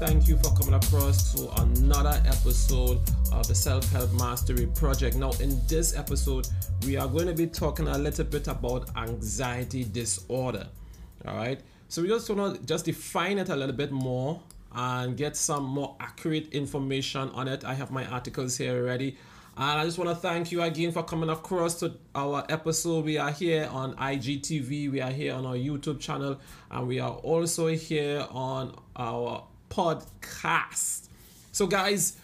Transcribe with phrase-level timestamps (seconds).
[0.00, 2.98] thank you for coming across to another episode
[3.32, 5.14] of the Self Help Mastery Project.
[5.14, 6.48] Now, in this episode,
[6.86, 10.66] we are going to be talking a little bit about anxiety disorder.
[11.28, 14.40] All right, so we just want to just define it a little bit more
[14.74, 17.66] and get some more accurate information on it.
[17.66, 19.18] I have my articles here already.
[19.58, 23.04] And I just want to thank you again for coming across to our episode.
[23.04, 26.40] We are here on IGTV, we are here on our YouTube channel,
[26.70, 31.08] and we are also here on our podcast.
[31.52, 32.16] So, guys,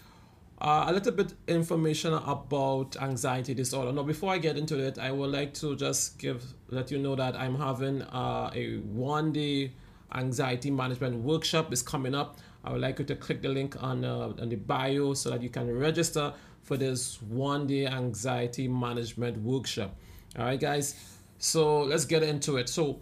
[0.59, 3.91] uh, a little bit information about anxiety disorder.
[3.91, 7.15] Now, before I get into it, I would like to just give let you know
[7.15, 9.71] that I'm having uh, a one day
[10.13, 12.37] anxiety management workshop is coming up.
[12.63, 15.41] I would like you to click the link on, uh, on the bio so that
[15.41, 19.95] you can register for this one day anxiety management workshop.
[20.37, 20.95] All right, guys.
[21.39, 22.67] So let's get into it.
[22.67, 22.99] So,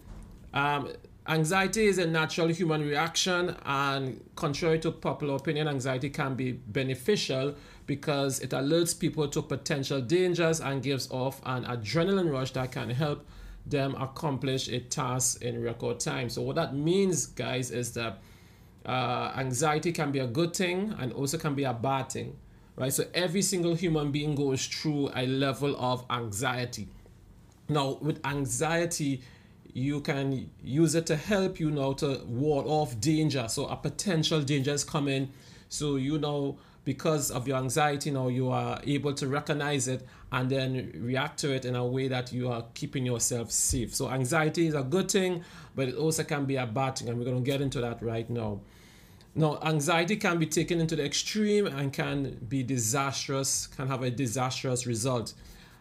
[0.52, 0.92] um,
[1.28, 7.54] anxiety is a natural human reaction, and contrary to popular opinion, anxiety can be beneficial
[7.86, 12.90] because it alerts people to potential dangers and gives off an adrenaline rush that can
[12.90, 13.26] help
[13.64, 16.28] them accomplish a task in record time.
[16.28, 18.18] So, what that means, guys, is that
[18.84, 22.36] uh, anxiety can be a good thing and also can be a bad thing
[22.76, 22.92] right?
[22.92, 26.88] So every single human being goes through a level of anxiety.
[27.68, 29.22] Now, with anxiety,
[29.76, 33.46] you can use it to help you now to ward off danger.
[33.46, 35.30] So a potential danger is coming.
[35.68, 40.48] So you know because of your anxiety now you are able to recognize it and
[40.48, 43.94] then react to it in a way that you are keeping yourself safe.
[43.94, 47.18] So anxiety is a good thing, but it also can be a bad thing, and
[47.18, 48.60] we're going to get into that right now.
[49.34, 54.10] Now, anxiety can be taken into the extreme and can be disastrous, can have a
[54.10, 55.34] disastrous result.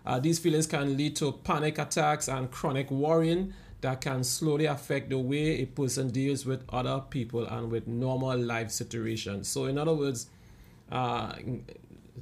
[0.05, 5.09] Uh, these feelings can lead to panic attacks and chronic worrying that can slowly affect
[5.09, 9.47] the way a person deals with other people and with normal life situations.
[9.47, 10.27] So, in other words,
[10.91, 11.33] uh,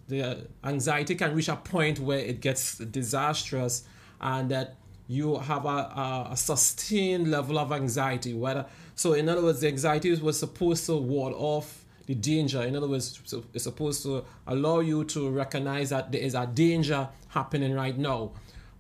[0.08, 3.84] the anxiety can reach a point where it gets disastrous
[4.20, 4.76] and that
[5.08, 9.68] you have a, a, a sustained level of anxiety, whether so, in other words, the
[9.68, 12.62] anxiety was supposed to ward off the danger.
[12.62, 13.20] In other words,
[13.54, 18.32] it's supposed to allow you to recognize that there is a danger happening right now.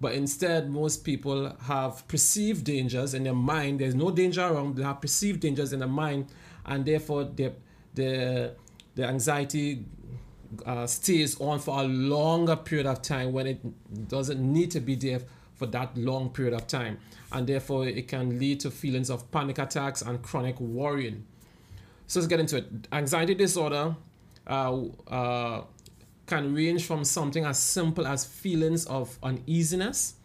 [0.03, 3.79] But instead, most people have perceived dangers in their mind.
[3.79, 4.75] There's no danger around.
[4.75, 6.25] They have perceived dangers in their mind,
[6.65, 7.53] and therefore, the
[7.95, 8.53] the
[8.95, 9.85] the anxiety
[10.65, 14.95] uh, stays on for a longer period of time when it doesn't need to be
[14.95, 15.21] there
[15.55, 16.97] for that long period of time.
[17.31, 21.25] And therefore, it can lead to feelings of panic attacks and chronic worrying.
[22.07, 22.65] So let's get into it.
[22.91, 23.95] Anxiety disorder
[24.47, 25.63] uh, uh,
[26.25, 30.15] can range from something as simple as feelings of uneasiness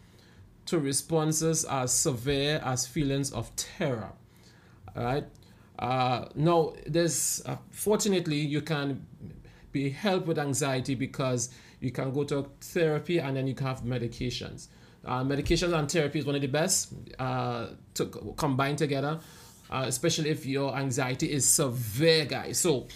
[0.65, 4.11] to responses as severe as feelings of terror.
[4.95, 5.25] All right.
[5.77, 9.05] Uh, now, there's uh, fortunately you can
[9.71, 11.49] be helped with anxiety because
[11.79, 14.67] you can go to therapy and then you can have medications.
[15.05, 18.05] Uh, medications and therapy is one of the best uh, to
[18.35, 19.19] combine together,
[19.71, 22.59] uh, especially if your anxiety is severe, guys.
[22.59, 22.87] So,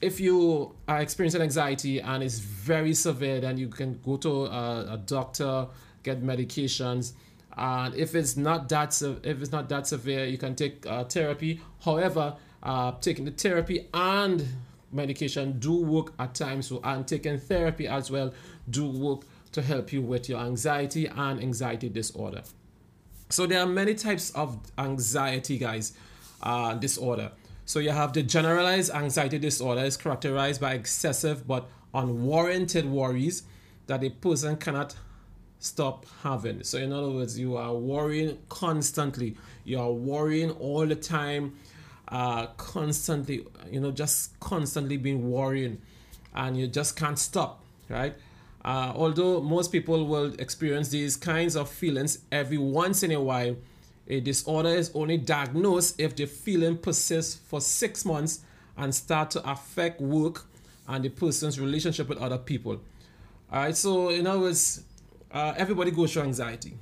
[0.00, 4.94] if you are experiencing anxiety and it's very severe, then you can go to a,
[4.94, 5.66] a doctor,
[6.02, 7.12] get medications.
[7.56, 11.60] And if it's not that if it's not that severe, you can take uh, therapy.
[11.80, 14.46] However, uh, taking the therapy and
[14.92, 16.68] medication do work at times.
[16.68, 18.32] So, and taking therapy as well
[18.70, 19.22] do work
[19.52, 22.42] to help you with your anxiety and anxiety disorder.
[23.30, 25.92] So there are many types of anxiety, guys,
[26.42, 27.32] uh, disorder.
[27.68, 33.42] So you have the generalized anxiety disorder is characterized by excessive but unwarranted worries
[33.88, 34.96] that a person cannot
[35.58, 36.62] stop having.
[36.62, 39.36] So in other words, you are worrying constantly.
[39.64, 41.56] You are worrying all the time,
[42.08, 43.44] uh, constantly.
[43.70, 45.82] You know, just constantly being worrying,
[46.34, 48.14] and you just can't stop, right?
[48.64, 53.56] Uh, although most people will experience these kinds of feelings every once in a while,
[54.08, 58.40] a disorder is only diagnosed if the feeling persists for six months
[58.76, 60.44] and start to affect work
[60.86, 62.80] and the person's relationship with other people.
[63.52, 64.82] All right, so in other words,
[65.30, 66.74] uh, everybody goes through anxiety.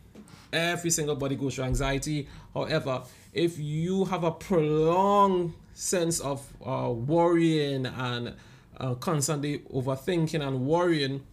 [0.52, 2.28] Every single body goes through anxiety.
[2.55, 3.02] However,
[3.32, 8.34] if you have a prolonged sense of uh, worrying and
[8.79, 11.25] uh, constantly overthinking and worrying,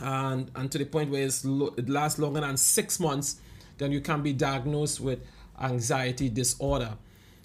[0.00, 3.40] and and to the point where lo- it lasts longer than six months,
[3.78, 5.20] then you can be diagnosed with
[5.60, 6.96] anxiety disorder.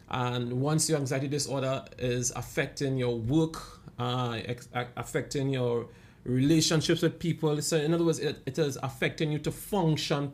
[0.10, 3.62] And once your anxiety disorder is affecting your work,
[3.98, 5.88] uh, ex- affecting your
[6.24, 10.32] relationships with people, so in other words, it, it is affecting you to function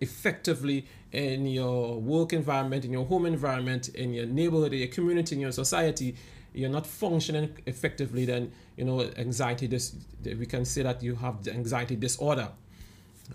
[0.00, 5.34] effectively in your work environment, in your home environment, in your neighborhood, in your community,
[5.34, 6.14] in your society,
[6.54, 9.66] you're not functioning effectively, then you know anxiety.
[9.66, 12.50] This we can say that you have anxiety disorder.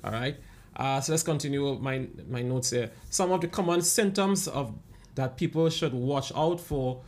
[0.03, 0.35] All right.
[0.75, 2.91] Uh, so let's continue my my notes here.
[3.09, 4.73] Some of the common symptoms of
[5.15, 7.01] that people should watch out for,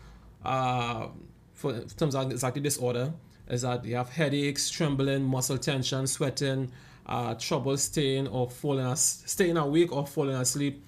[0.43, 1.07] uh,
[1.53, 3.13] for in terms of anxiety disorder,
[3.49, 6.71] is that you have headaches, trembling, muscle tension, sweating,
[7.07, 10.85] uh, trouble staying or falling, as, staying awake or falling asleep.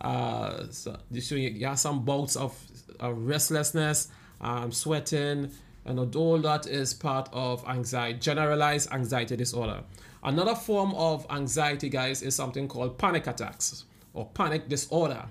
[0.00, 2.56] Uh, so you have some bouts of,
[3.00, 4.08] of restlessness,
[4.40, 5.50] um, sweating,
[5.84, 9.82] and all that is part of anxiety, generalized anxiety disorder.
[10.22, 13.84] Another form of anxiety, guys, is something called panic attacks
[14.14, 15.26] or panic disorder.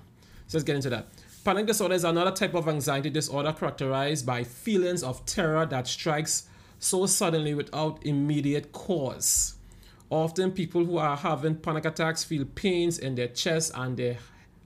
[0.48, 1.08] So let's get into that.
[1.44, 6.48] Panic disorder is another type of anxiety disorder characterized by feelings of terror that strikes
[6.80, 9.56] so suddenly without immediate cause.
[10.10, 14.18] Often people who are having panic attacks feel pains in their chest and their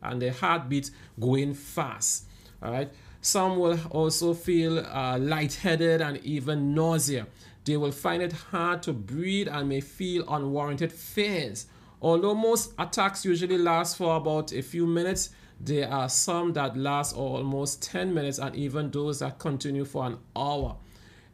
[0.03, 0.89] and their heartbeat
[1.19, 2.25] going fast.
[2.62, 2.91] All right.
[3.21, 7.27] Some will also feel uh, lightheaded and even nausea.
[7.65, 11.68] They will find it hard to breathe and may feel unwarranted fears.
[12.01, 15.29] Although most attacks usually last for about a few minutes,
[15.59, 20.18] there are some that last almost 10 minutes and even those that continue for an
[20.35, 20.77] hour.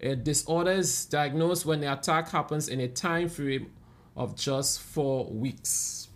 [0.01, 3.71] A disorder is diagnosed when the attack happens in a time frame
[4.17, 6.09] of just four weeks.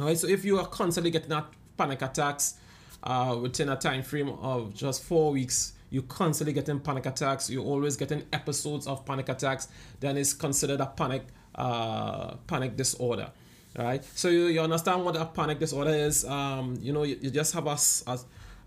[0.00, 1.40] All right, so if you are constantly getting
[1.76, 2.54] panic attacks
[3.02, 7.64] uh, within a time frame of just four weeks, you're constantly getting panic attacks, you're
[7.64, 9.68] always getting episodes of panic attacks,
[10.00, 13.30] then it's considered a panic uh, panic disorder.
[13.78, 14.04] right?
[14.04, 16.24] So you, you understand what a panic disorder is.
[16.24, 17.76] Um, you know, you, you just have a,
[18.06, 18.18] a,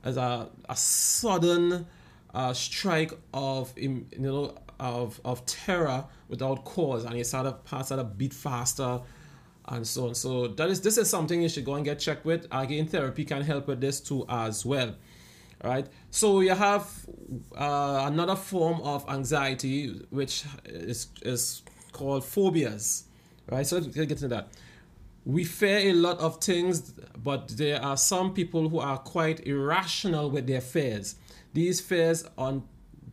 [0.03, 1.87] as a, a sudden
[2.33, 7.85] uh, strike of you know of of terror without cause, and you start of heart
[7.85, 8.99] start to beat faster,
[9.67, 10.15] and so on.
[10.15, 12.47] So that is this is something you should go and get checked with.
[12.51, 14.95] Again, therapy can help with this too as well.
[15.63, 15.87] Right.
[16.11, 16.91] So you have
[17.55, 23.05] uh, another form of anxiety, which is is called phobias.
[23.49, 23.65] Right.
[23.65, 24.49] So let's get into that.
[25.25, 30.29] We fear a lot of things, but there are some people who are quite irrational
[30.29, 31.15] with their fears.
[31.53, 32.63] These fears on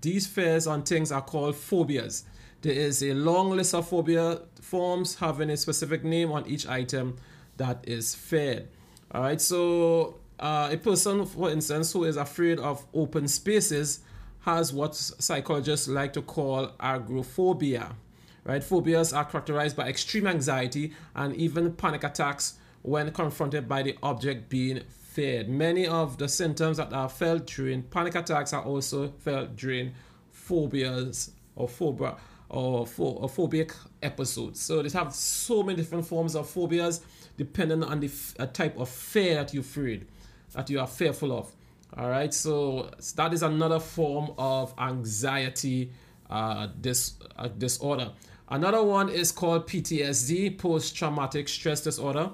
[0.03, 2.25] these fears on things are called phobias.
[2.63, 7.17] There is a long list of phobia forms having a specific name on each item
[7.57, 8.69] that is feared.
[9.11, 14.01] All right, so uh, a person, for instance, who is afraid of open spaces
[14.43, 17.97] has what psychologists like to call agoraphobia.
[18.45, 23.97] Right, phobias are characterized by extreme anxiety and even panic attacks when confronted by the
[24.05, 25.49] object being feared.
[25.49, 29.95] Many of the symptoms that are felt during panic attacks are also felt during
[30.31, 32.17] phobias or phobia
[32.53, 34.61] or, pho- phobic episodes.
[34.61, 37.01] So they have so many different forms of phobias
[37.37, 38.11] depending on the
[38.53, 40.07] type of fear that you're afraid,
[40.53, 41.53] that you are fearful of.
[41.97, 45.91] All right, so that is another form of anxiety
[46.31, 48.13] uh, dis- uh, disorder.
[48.49, 52.31] Another one is called PTSD, post traumatic stress disorder.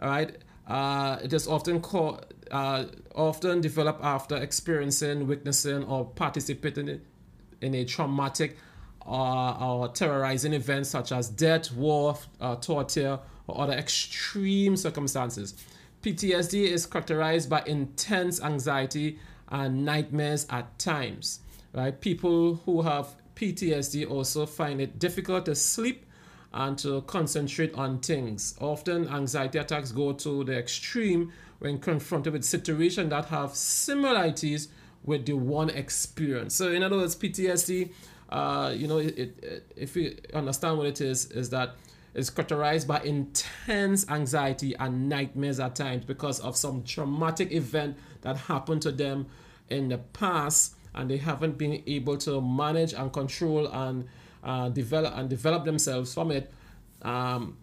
[0.00, 0.36] All right,
[0.66, 2.84] uh, it is often called, uh,
[3.14, 7.00] often developed after experiencing, witnessing, or participating
[7.60, 8.56] in a traumatic
[9.10, 13.18] uh, or terrorizing events such as death, war, uh, torture,
[13.48, 15.54] or other extreme circumstances.
[16.02, 21.40] PTSD is characterized by intense anxiety and nightmares at times.
[21.72, 22.00] Right?
[22.00, 26.06] People who have PTSD also find it difficult to sleep
[26.52, 28.54] and to concentrate on things.
[28.60, 34.68] Often, anxiety attacks go to the extreme when confronted with situations that have similarities
[35.04, 36.54] with the one experience.
[36.54, 37.92] So, in other words, PTSD,
[38.30, 41.74] uh, you know, it, it, if you understand what it is, is that
[42.14, 48.36] it's characterized by intense anxiety and nightmares at times because of some traumatic event that
[48.36, 49.26] happened to them
[49.68, 54.06] in the past and they haven't been able to manage and control and
[54.42, 56.52] uh, develop and develop themselves from it.
[57.02, 57.56] Um,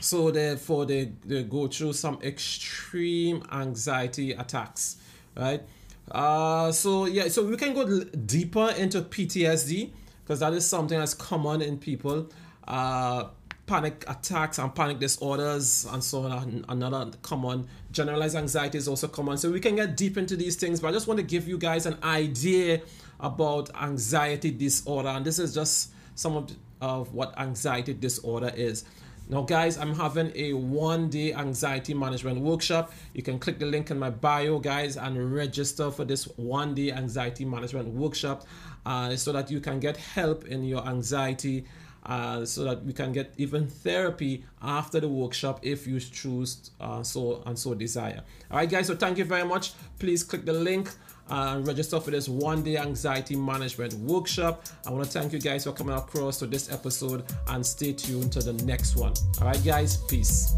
[0.00, 4.96] so therefore, they, they go through some extreme anxiety attacks,
[5.36, 5.62] right?
[6.10, 9.90] Uh, so yeah, so we can go deeper into PTSD
[10.22, 12.30] because that is something that's common in people.
[12.66, 13.28] Uh,
[13.66, 19.36] panic attacks and panic disorders and so on another common generalized anxiety is also common
[19.36, 21.58] so we can get deep into these things but i just want to give you
[21.58, 22.80] guys an idea
[23.18, 28.84] about anxiety disorder and this is just some of, of what anxiety disorder is.
[29.28, 32.92] Now, guys, I'm having a one day anxiety management workshop.
[33.12, 36.92] You can click the link in my bio, guys, and register for this one day
[36.92, 38.46] anxiety management workshop
[38.84, 41.64] uh, so that you can get help in your anxiety
[42.06, 47.02] uh, so that we can get even therapy after the workshop if you choose uh,
[47.02, 48.22] so and so desire.
[48.50, 48.86] All right, guys.
[48.86, 49.72] So thank you very much.
[49.98, 50.90] Please click the link
[51.28, 54.64] and register for this one day anxiety management workshop.
[54.86, 58.32] I want to thank you guys for coming across to this episode and stay tuned
[58.32, 59.12] to the next one.
[59.40, 59.96] All right, guys.
[59.96, 60.54] Peace.